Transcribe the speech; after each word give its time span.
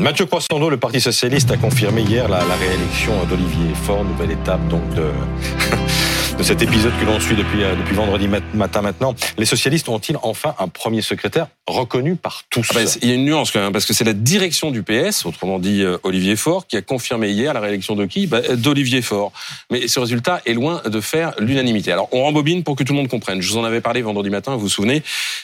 Mathieu 0.00 0.24
Croissando, 0.24 0.70
le 0.70 0.78
Parti 0.78 0.98
Socialiste, 0.98 1.50
a 1.50 1.58
confirmé 1.58 2.00
hier 2.00 2.26
la, 2.26 2.38
réélection 2.38 3.12
d'Olivier 3.28 3.74
Faure, 3.74 4.02
nouvelle 4.02 4.30
étape 4.30 4.66
donc 4.68 4.88
de... 4.94 5.10
de 6.40 6.44
cet 6.44 6.62
épisode 6.62 6.92
que 6.98 7.04
l'on 7.04 7.20
suit 7.20 7.36
depuis, 7.36 7.62
euh, 7.62 7.74
depuis 7.74 7.94
vendredi 7.94 8.26
matin 8.54 8.80
maintenant. 8.80 9.14
Les 9.36 9.44
socialistes 9.44 9.90
ont-ils 9.90 10.16
enfin 10.22 10.54
un 10.58 10.68
premier 10.68 11.02
secrétaire 11.02 11.48
reconnu 11.66 12.16
par 12.16 12.44
tous? 12.48 12.66
Ah 12.70 12.74
bah, 12.76 12.90
Il 13.02 13.08
y 13.10 13.12
a 13.12 13.14
une 13.14 13.26
nuance 13.26 13.50
quand 13.50 13.60
même, 13.60 13.74
parce 13.74 13.84
que 13.84 13.92
c'est 13.92 14.04
la 14.04 14.14
direction 14.14 14.70
du 14.70 14.82
PS, 14.82 15.26
autrement 15.26 15.58
dit 15.58 15.82
euh, 15.82 15.98
Olivier 16.02 16.36
Faure, 16.36 16.66
qui 16.66 16.78
a 16.78 16.82
confirmé 16.82 17.28
hier 17.28 17.52
la 17.52 17.60
réélection 17.60 17.94
de 17.94 18.06
qui? 18.06 18.26
Bah, 18.26 18.40
D'Olivier 18.56 19.02
Faure. 19.02 19.32
Mais 19.70 19.86
ce 19.86 20.00
résultat 20.00 20.40
est 20.46 20.54
loin 20.54 20.80
de 20.86 21.00
faire 21.02 21.34
l'unanimité. 21.38 21.92
Alors 21.92 22.08
on 22.10 22.22
rembobine 22.22 22.64
pour 22.64 22.74
que 22.74 22.84
tout 22.84 22.94
le 22.94 23.00
monde 23.00 23.08
comprenne. 23.08 23.42
Je 23.42 23.52
vous 23.52 23.58
en 23.58 23.64
avais 23.64 23.82
parlé 23.82 24.00
vendredi 24.00 24.30
matin, 24.30 24.54
vous 24.54 24.60
vous 24.60 24.68
souvenez, 24.70 25.02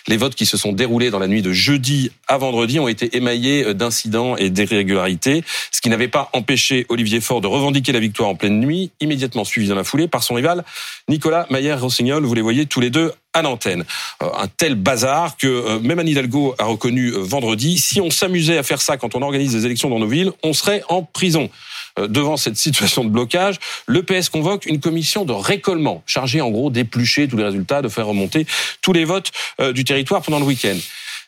les 0.09 0.17
votes 0.17 0.35
qui 0.35 0.47
se 0.47 0.57
sont 0.57 0.73
déroulés 0.73 1.11
dans 1.11 1.19
la 1.19 1.29
nuit 1.29 1.43
de 1.43 1.53
jeudi 1.53 2.11
à 2.27 2.39
vendredi 2.39 2.81
ont 2.81 2.89
été 2.89 3.15
émaillés 3.15 3.67
euh, 3.67 3.75
d'incidents 3.75 4.35
et 4.37 4.49
d'irrégularités, 4.49 5.45
ce 5.71 5.83
qui 5.83 5.91
n'avait 5.91 6.09
pas 6.09 6.31
empêché 6.33 6.87
Olivier 6.89 7.21
Faure 7.21 7.43
de 7.43 7.49
revendiquer 7.49 7.93
la 7.93 8.01
victoire 8.01 8.31
en 8.31 8.35
pleine 8.35 8.61
nuit, 8.61 8.93
immédiatement 9.01 9.45
suivi 9.45 9.69
dans 9.69 9.75
la 9.75 9.85
foulée 9.85 10.09
par 10.09 10.23
son 10.23 10.33
rival 10.33 10.65
Nicolas 11.09 11.47
Maillère-Rossignol, 11.51 12.25
vous 12.25 12.35
les 12.35 12.43
voyez 12.43 12.67
tous 12.67 12.81
les 12.81 12.91
deux 12.91 13.13
à 13.37 13.43
l'antenne. 13.43 13.85
Euh, 14.23 14.29
un 14.39 14.49
tel 14.49 14.75
bazar 14.75 15.37
que 15.37 15.47
euh, 15.47 15.79
même 15.79 15.99
Anne 15.99 16.09
Hidalgo 16.09 16.55
a 16.59 16.65
reconnu 16.65 17.11
euh, 17.11 17.19
vendredi, 17.19 17.79
si 17.79 18.01
on 18.01 18.11
s'amusait 18.11 18.59
à 18.59 18.63
faire 18.63 18.81
ça 18.81 18.97
quand 18.97 19.15
on 19.15 19.23
organise 19.23 19.53
des 19.53 19.67
élections 19.67 19.91
dans 19.91 19.99
nos 19.99 20.09
villes, 20.09 20.33
on 20.43 20.53
serait 20.53 20.83
en 20.89 21.03
prison. 21.03 21.51
Devant 21.99 22.37
cette 22.37 22.59
situation 22.59 23.05
de 23.05 23.09
blocage, 23.09 23.57
le 23.87 24.03
PS 24.03 24.29
convoque 24.29 24.67
une 24.67 24.81
commission 24.81 25.25
de 25.25 25.33
récollement, 25.33 26.03
chargée 26.05 26.43
en 26.43 26.51
gros 26.51 26.69
d'éplucher 26.69 27.27
tous 27.27 27.39
les 27.39 27.45
résultats, 27.45 27.81
de 27.81 27.89
faire 27.89 28.07
remonter 28.07 28.47
tous 28.83 28.93
les 28.93 29.07
votes 29.07 29.33
du 29.73 29.83
territoire 29.83 30.21
pendant 30.21 30.39
le 30.39 30.45
week-end. 30.45 30.77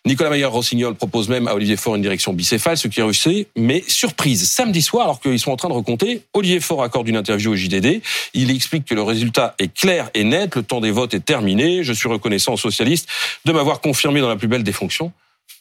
Nicolas 0.06 0.30
Maillard-Rossignol 0.30 0.94
propose 0.94 1.28
même 1.28 1.48
à 1.48 1.54
Olivier 1.54 1.76
Faure 1.76 1.96
une 1.96 2.02
direction 2.02 2.32
bicéphale, 2.32 2.76
ce 2.76 2.88
qui 2.88 3.00
est 3.00 3.02
réussi, 3.02 3.46
mais 3.56 3.84
surprise. 3.88 4.48
Samedi 4.48 4.82
soir, 4.82 5.04
alors 5.04 5.20
qu'ils 5.20 5.38
sont 5.38 5.50
en 5.50 5.56
train 5.56 5.68
de 5.68 5.74
recompter, 5.74 6.22
Olivier 6.32 6.60
Faure 6.60 6.82
accorde 6.82 7.08
une 7.08 7.16
interview 7.16 7.52
au 7.52 7.56
JDD. 7.56 8.00
Il 8.34 8.50
explique 8.50 8.84
que 8.84 8.94
le 8.94 9.02
résultat 9.02 9.54
est 9.58 9.72
clair 9.72 10.10
et 10.14 10.24
net, 10.24 10.56
le 10.56 10.62
temps 10.62 10.80
des 10.80 10.90
votes 10.90 11.14
est 11.14 11.24
terminé. 11.24 11.82
Je 11.82 11.92
suis 11.92 12.08
reconnaissant 12.08 12.54
aux 12.54 12.58
socialistes 12.58 13.08
de 13.44 13.52
m'avoir 13.52 13.80
confirmé 13.80 14.20
dans 14.20 14.28
la 14.28 14.36
plus 14.36 14.48
belle 14.48 14.62
des 14.62 14.72
fonctions. 14.72 15.12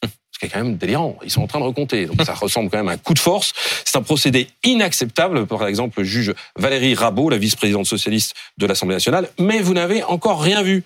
Ce 0.04 0.40
qui 0.40 0.46
est 0.46 0.50
quand 0.50 0.64
même 0.64 0.78
délirant. 0.78 1.18
Ils 1.24 1.32
sont 1.32 1.42
en 1.42 1.48
train 1.48 1.60
de 1.60 1.64
recompter. 1.64 2.06
Donc 2.06 2.22
ça 2.24 2.36
ressemble 2.36 2.70
quand 2.70 2.78
même 2.78 2.90
à 2.90 2.92
un 2.92 2.98
coup 2.98 3.16
de 3.16 3.20
force. 3.20 3.54
C'est 3.84 3.98
un 3.98 4.04
procédé 4.04 4.48
inacceptable. 4.64 5.48
Par 5.48 5.66
exemple, 5.66 6.02
le 6.02 6.06
juge 6.06 6.36
Valérie 6.56 6.94
Rabault, 6.94 7.32
la 7.32 7.40
vice-présidente 7.40 7.88
socialiste 7.88 8.36
de 8.60 8.68
l'Assemblée 8.68 8.96
nationale. 8.96 9.30
Mais 9.40 9.62
vous 9.62 9.74
n'avez 9.74 10.04
encore 10.04 10.40
rien 10.40 10.62
vu. 10.62 10.84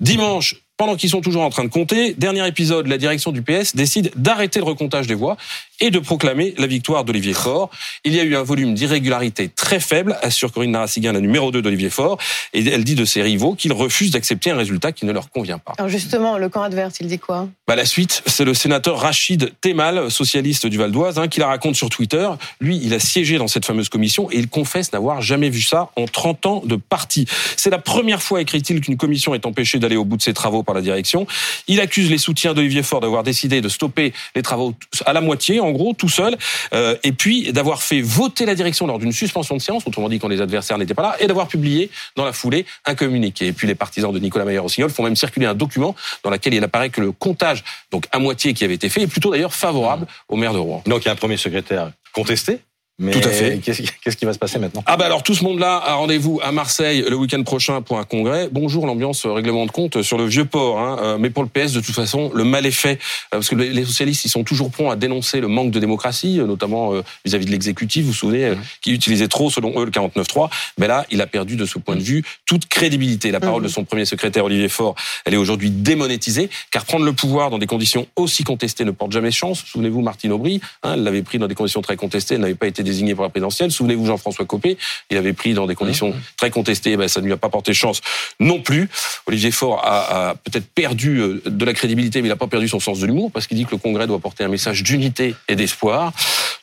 Dimanche, 0.00 0.56
pendant 0.76 0.96
qu'ils 0.96 1.10
sont 1.10 1.20
toujours 1.20 1.42
en 1.42 1.50
train 1.50 1.64
de 1.64 1.68
compter, 1.68 2.14
dernier 2.14 2.46
épisode, 2.46 2.88
la 2.88 2.98
direction 2.98 3.30
du 3.30 3.42
PS 3.42 3.76
décide 3.76 4.10
d'arrêter 4.16 4.58
le 4.58 4.64
recomptage 4.64 5.06
des 5.06 5.14
voix 5.14 5.36
et 5.80 5.90
de 5.90 5.98
proclamer 5.98 6.54
la 6.58 6.66
victoire 6.66 7.04
d'Olivier 7.04 7.32
Faure. 7.32 7.70
Il 8.04 8.14
y 8.14 8.20
a 8.20 8.24
eu 8.24 8.36
un 8.36 8.42
volume 8.42 8.74
d'irrégularité 8.74 9.48
très 9.48 9.80
faible, 9.80 10.16
assure 10.22 10.52
Corinne 10.52 10.72
Narassigan, 10.72 11.12
la 11.12 11.20
numéro 11.20 11.50
2 11.50 11.62
d'Olivier 11.62 11.90
Faure, 11.90 12.18
et 12.52 12.66
elle 12.66 12.84
dit 12.84 12.94
de 12.94 13.04
ses 13.04 13.22
rivaux 13.22 13.54
qu'ils 13.54 13.72
refusent 13.72 14.10
d'accepter 14.12 14.50
un 14.50 14.56
résultat 14.56 14.92
qui 14.92 15.06
ne 15.06 15.12
leur 15.12 15.30
convient 15.30 15.58
pas. 15.58 15.74
Alors 15.78 15.88
justement, 15.88 16.38
le 16.38 16.48
camp 16.48 16.62
adverse, 16.62 16.96
il 17.00 17.06
dit 17.06 17.18
quoi? 17.18 17.48
Bah 17.68 17.76
La 17.76 17.84
suite, 17.84 18.22
c'est 18.26 18.44
le 18.44 18.54
sénateur 18.54 18.98
Rachid 18.98 19.52
Temal, 19.60 20.10
socialiste 20.10 20.66
du 20.66 20.78
Val 20.78 20.90
d'Oise, 20.90 21.18
hein, 21.18 21.28
qui 21.28 21.40
la 21.40 21.48
raconte 21.48 21.76
sur 21.76 21.88
Twitter. 21.88 22.28
Lui, 22.60 22.80
il 22.82 22.94
a 22.94 22.98
siégé 22.98 23.38
dans 23.38 23.48
cette 23.48 23.64
fameuse 23.64 23.88
commission 23.88 24.30
et 24.30 24.38
il 24.38 24.48
confesse 24.48 24.92
n'avoir 24.92 25.22
jamais 25.22 25.50
vu 25.50 25.62
ça 25.62 25.90
en 25.96 26.06
30 26.06 26.46
ans 26.46 26.62
de 26.64 26.76
parti. 26.76 27.26
C'est 27.56 27.70
la 27.70 27.78
première 27.78 28.22
fois, 28.22 28.40
écrit-il, 28.40 28.80
qu'une 28.80 28.96
commission 28.96 29.34
est 29.34 29.46
empêchée 29.46 29.78
d'aller 29.78 29.96
au 29.96 30.04
bout 30.04 30.16
de 30.16 30.22
ses 30.22 30.34
travaux 30.34 30.63
par 30.64 30.74
la 30.74 30.80
direction. 30.80 31.26
Il 31.68 31.80
accuse 31.80 32.10
les 32.10 32.18
soutiens 32.18 32.54
d'Olivier 32.54 32.82
Faure 32.82 33.00
d'avoir 33.00 33.22
décidé 33.22 33.60
de 33.60 33.68
stopper 33.68 34.12
les 34.34 34.42
travaux 34.42 34.74
à 35.06 35.12
la 35.12 35.20
moitié, 35.20 35.60
en 35.60 35.70
gros, 35.70 35.94
tout 35.94 36.08
seul, 36.08 36.36
euh, 36.72 36.96
et 37.04 37.12
puis 37.12 37.52
d'avoir 37.52 37.82
fait 37.82 38.00
voter 38.00 38.46
la 38.46 38.54
direction 38.54 38.86
lors 38.86 38.98
d'une 38.98 39.12
suspension 39.12 39.56
de 39.56 39.60
séance, 39.60 39.86
autrement 39.86 40.08
dit 40.08 40.18
quand 40.18 40.28
les 40.28 40.40
adversaires 40.40 40.78
n'étaient 40.78 40.94
pas 40.94 41.02
là, 41.02 41.16
et 41.20 41.26
d'avoir 41.26 41.48
publié 41.48 41.90
dans 42.16 42.24
la 42.24 42.32
foulée 42.32 42.66
un 42.86 42.94
communiqué. 42.94 43.46
Et 43.46 43.52
puis 43.52 43.66
les 43.66 43.74
partisans 43.74 44.12
de 44.12 44.18
Nicolas 44.18 44.44
Maillard-Rossignol 44.44 44.90
font 44.90 45.04
même 45.04 45.16
circuler 45.16 45.46
un 45.46 45.54
document 45.54 45.94
dans 46.22 46.30
lequel 46.30 46.54
il 46.54 46.64
apparaît 46.64 46.90
que 46.90 47.00
le 47.00 47.12
comptage, 47.12 47.64
donc 47.90 48.06
à 48.12 48.18
moitié 48.18 48.54
qui 48.54 48.64
avait 48.64 48.74
été 48.74 48.88
fait, 48.88 49.02
est 49.02 49.06
plutôt 49.06 49.30
d'ailleurs 49.30 49.54
favorable 49.54 50.06
au 50.28 50.36
maire 50.36 50.52
de 50.52 50.58
Rouen. 50.58 50.82
Donc 50.86 51.04
il 51.04 51.06
y 51.06 51.08
a 51.08 51.12
un 51.12 51.16
premier 51.16 51.36
secrétaire 51.36 51.92
contesté 52.12 52.60
mais 53.00 53.10
Tout 53.10 53.26
à 53.28 53.32
fait. 53.32 53.58
Qu'est-ce 53.58 54.16
qui 54.16 54.24
va 54.24 54.32
se 54.32 54.38
passer 54.38 54.60
maintenant? 54.60 54.84
Ah 54.86 54.96
bah 54.96 55.06
alors 55.06 55.24
tout 55.24 55.34
ce 55.34 55.42
monde-là 55.42 55.82
a 55.84 55.94
rendez-vous 55.94 56.38
à 56.44 56.52
Marseille 56.52 57.04
le 57.08 57.16
week-end 57.16 57.42
prochain 57.42 57.82
pour 57.82 57.98
un 57.98 58.04
congrès. 58.04 58.48
Bonjour 58.52 58.86
l'ambiance 58.86 59.26
règlement 59.26 59.66
de 59.66 59.72
compte 59.72 60.02
sur 60.02 60.16
le 60.16 60.26
vieux 60.26 60.44
port. 60.44 60.78
Hein. 60.78 60.98
Euh, 61.02 61.18
mais 61.18 61.30
pour 61.30 61.42
le 61.42 61.48
PS, 61.48 61.72
de 61.72 61.80
toute 61.80 61.94
façon, 61.94 62.30
le 62.32 62.44
mal 62.44 62.66
est 62.66 62.70
fait 62.70 62.92
euh, 62.92 63.38
parce 63.38 63.48
que 63.48 63.56
les 63.56 63.84
socialistes, 63.84 64.24
ils 64.26 64.28
sont 64.28 64.44
toujours 64.44 64.70
prompts 64.70 64.92
à 64.92 64.94
dénoncer 64.94 65.40
le 65.40 65.48
manque 65.48 65.72
de 65.72 65.80
démocratie, 65.80 66.38
euh, 66.38 66.46
notamment 66.46 66.92
vis-à-vis 67.24 67.46
de 67.46 67.50
l'exécutif. 67.50 68.04
Vous 68.04 68.12
vous 68.12 68.16
souvenez, 68.16 68.50
mmh. 68.50 68.58
qui 68.80 68.92
utilisait 68.92 69.26
trop, 69.26 69.50
selon 69.50 69.80
eux, 69.80 69.84
le 69.84 69.90
49-3. 69.90 70.48
Mais 70.78 70.86
là, 70.86 71.04
il 71.10 71.20
a 71.20 71.26
perdu 71.26 71.56
de 71.56 71.66
ce 71.66 71.80
point 71.80 71.96
de 71.96 72.02
vue 72.02 72.22
toute 72.46 72.66
crédibilité. 72.66 73.32
La 73.32 73.40
parole 73.40 73.62
mmh. 73.62 73.66
de 73.66 73.70
son 73.70 73.84
premier 73.84 74.04
secrétaire 74.04 74.44
Olivier 74.44 74.68
Faure, 74.68 74.94
elle 75.24 75.34
est 75.34 75.38
aujourd'hui 75.38 75.70
démonétisée, 75.70 76.48
car 76.70 76.84
prendre 76.84 77.04
le 77.04 77.12
pouvoir 77.12 77.50
dans 77.50 77.58
des 77.58 77.66
conditions 77.66 78.06
aussi 78.14 78.44
contestées 78.44 78.84
ne 78.84 78.92
porte 78.92 79.10
jamais 79.10 79.32
chance. 79.32 79.64
Souvenez-vous, 79.66 80.00
Martine 80.00 80.30
Aubry, 80.30 80.60
hein, 80.84 80.92
elle 80.94 81.02
l'avait 81.02 81.22
pris 81.22 81.38
dans 81.38 81.48
des 81.48 81.56
conditions 81.56 81.82
très 81.82 81.96
contestées, 81.96 82.36
elle 82.36 82.42
n'avait 82.42 82.54
pas 82.54 82.68
été 82.68 82.83
désigné 82.84 83.14
pour 83.14 83.24
la 83.24 83.30
présidentielle. 83.30 83.70
Souvenez-vous 83.70 84.06
Jean-François 84.06 84.44
Copé, 84.44 84.78
il 85.10 85.16
avait 85.16 85.32
pris 85.32 85.54
dans 85.54 85.66
des 85.66 85.74
conditions 85.74 86.10
mmh. 86.10 86.20
très 86.36 86.50
contestées, 86.50 86.96
ben, 86.96 87.08
ça 87.08 87.20
ne 87.20 87.26
lui 87.26 87.32
a 87.32 87.36
pas 87.36 87.48
porté 87.48 87.74
chance 87.74 88.00
non 88.40 88.60
plus. 88.60 88.88
Olivier 89.26 89.50
Faure 89.50 89.84
a, 89.84 90.34
peut-être 90.44 90.66
perdu 90.74 91.18
euh, 91.18 91.42
de 91.46 91.64
la 91.64 91.74
crédibilité, 91.74 92.22
mais 92.22 92.28
il 92.28 92.30
n'a 92.30 92.36
pas 92.36 92.46
perdu 92.46 92.68
son 92.68 92.80
sens 92.80 93.00
de 93.00 93.06
l'humour, 93.06 93.30
parce 93.32 93.46
qu'il 93.46 93.56
dit 93.56 93.64
que 93.64 93.72
le 93.72 93.78
Congrès 93.78 94.06
doit 94.06 94.18
porter 94.18 94.44
un 94.44 94.48
message 94.48 94.82
d'unité 94.82 95.34
et 95.48 95.56
d'espoir. 95.56 96.12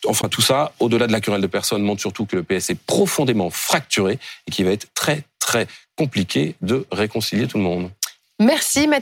Enfin, 0.08 0.30
tout 0.30 0.42
ça, 0.42 0.74
au-delà 0.80 1.08
de 1.08 1.12
la 1.12 1.22
querelle 1.22 1.42
de 1.42 1.48
personnes, 1.48 1.84
montre 1.84 2.02
surtout 2.02 2.26
que 2.26 2.36
le 2.36 2.44
PS 2.44 2.70
est 2.70 2.80
profondément 2.80 3.50
fracturé 3.50 4.20
et 4.48 4.52
qu'il 4.52 4.66
va 4.66 4.72
être 4.72 4.88
très, 4.94 5.24
très 5.40 5.68
compliqué 5.96 6.56
de 6.62 6.86
réconcilier 6.92 7.48
tout 7.48 7.58
le 7.58 7.64
monde. 7.64 7.90
Merci 8.40 8.88
Mathieu. 8.88 9.00